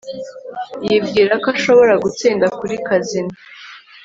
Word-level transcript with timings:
Yibwira 0.87 1.33
ko 1.43 1.47
ashobora 1.55 1.93
gutsinda 2.03 2.45
kuri 2.57 2.75
kazino 2.87 3.33